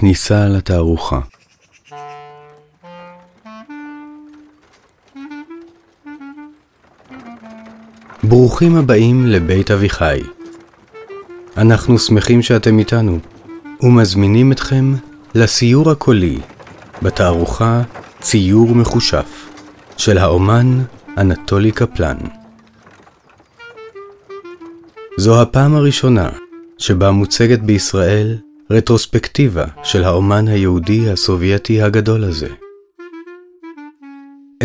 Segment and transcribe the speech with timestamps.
[0.00, 1.20] כניסה לתערוכה
[8.22, 10.20] ברוכים הבאים לבית אביחי.
[11.56, 13.18] אנחנו שמחים שאתם איתנו,
[13.80, 14.94] ומזמינים אתכם
[15.34, 16.38] לסיור הקולי
[17.02, 17.82] בתערוכה
[18.20, 19.48] ציור מחושף
[19.96, 20.82] של האומן
[21.16, 22.16] אנטולי קפלן.
[25.16, 26.30] זו הפעם הראשונה
[26.78, 28.38] שבה מוצגת בישראל
[28.70, 32.48] רטרוספקטיבה של האומן היהודי הסובייטי הגדול הזה.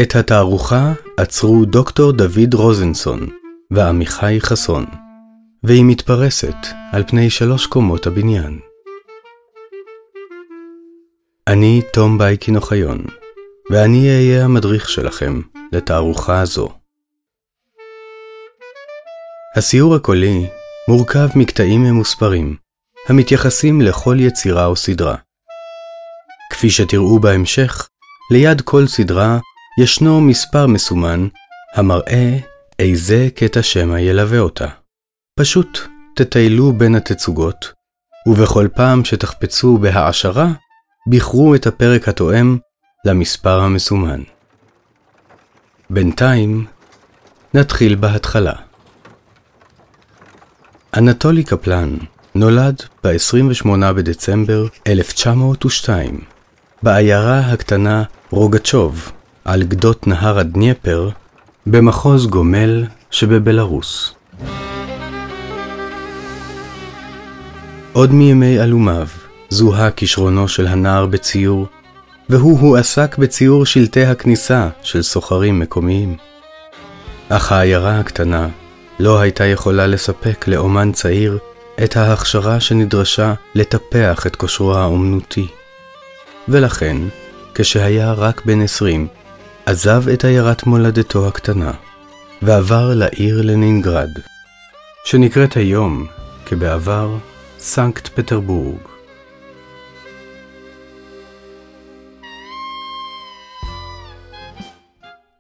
[0.02, 3.30] את התערוכה עצרו דוקטור דוד רוזנסון
[3.72, 4.86] ועמיחי חסון,
[5.64, 6.55] והיא מתפרסת
[6.92, 8.59] על פני שלוש קומות הבניין.
[11.48, 13.06] אני תום בייקין אוחיון,
[13.70, 16.70] ואני אהיה המדריך שלכם לתערוכה זו.
[19.56, 20.48] הסיור הקולי
[20.88, 22.62] מורכב מקטעים ממוספרים,
[23.10, 25.16] המתייחסים לכל יצירה או סדרה.
[26.50, 27.90] כפי שתראו בהמשך,
[28.32, 29.40] ליד כל סדרה
[29.80, 31.28] ישנו מספר מסומן
[31.76, 32.38] המראה
[32.80, 34.68] איזה קטע שמע ילווה אותה.
[35.40, 35.80] פשוט
[36.16, 37.73] תטיילו בין התצוגות,
[38.28, 40.48] ובכל פעם שתחפצו בהעשרה,
[41.10, 42.58] בחרו את הפרק התואם
[43.06, 44.22] למספר המסומן.
[45.90, 46.66] בינתיים,
[47.54, 48.54] נתחיל בהתחלה.
[50.98, 51.98] אנטולי קפלן
[52.36, 56.20] נולד ב-28 בדצמבר 1902
[56.84, 59.12] בעיירה הקטנה רוגצ'וב
[59.45, 61.09] על גדות נהר הדניפר
[61.66, 64.14] במחוז גומל שבבלארוס.
[67.94, 69.08] עוד מימי אלומיו
[69.50, 71.67] זוהה כישרונו של הנער בציור,
[72.30, 76.17] והוא הועסק בציור שלטי הכניסה של סוחרים מקומיים.
[77.30, 78.48] אך העיירה הקטנה
[79.00, 81.38] לא הייתה יכולה לספק לאומן צעיר
[81.84, 85.48] את ההכשרה שנדרשה לטפח את כושרו האומנותי.
[86.48, 86.98] ולכן,
[87.56, 89.08] כשהיה רק בן עשרים,
[89.66, 91.72] עזב את עיירת מולדתו הקטנה,
[92.42, 94.10] ועבר לעיר לנינגרד,
[95.06, 96.08] שנקראת היום,
[96.45, 97.17] כבעבר,
[97.60, 98.80] סנקט פטרבורג.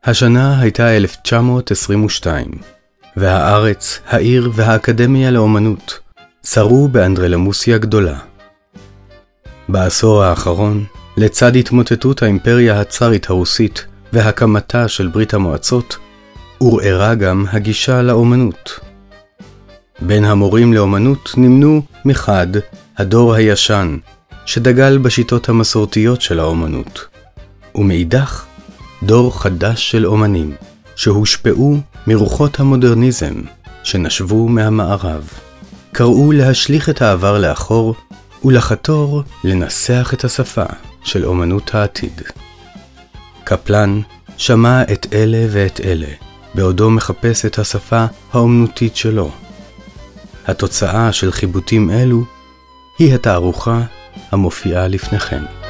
[0.03, 2.51] השנה הייתה 1922,
[3.17, 5.99] והארץ, העיר והאקדמיה לאומנות
[6.45, 8.19] שרו באנדרלמוסיה גדולה.
[9.69, 10.85] בעשור האחרון,
[11.17, 15.97] לצד התמוטטות האימפריה הצארית הרוסית והקמתה של ברית המועצות,
[16.57, 18.79] עורערה גם הגישה לאומנות.
[20.01, 22.47] בין המורים לאומנות נמנו מחד
[22.97, 23.97] הדור הישן,
[24.45, 27.05] שדגל בשיטות המסורתיות של האומנות,
[27.75, 28.45] ומאידך
[29.03, 30.55] דור חדש של אומנים,
[30.95, 31.77] שהושפעו
[32.07, 33.33] מרוחות המודרניזם
[33.83, 35.42] שנשבו מהמערב.
[35.93, 37.95] קראו להשליך את העבר לאחור
[38.45, 40.63] ולחתור לנסח את השפה
[41.03, 42.21] של אומנות העתיד.
[43.43, 44.01] קפלן
[44.37, 46.07] שמע את אלה ואת אלה,
[46.55, 49.31] בעודו מחפש את השפה האומנותית שלו.
[50.47, 52.23] התוצאה של חיבוטים אלו
[52.99, 53.81] היא התערוכה
[54.31, 55.62] המופיעה לפניכם.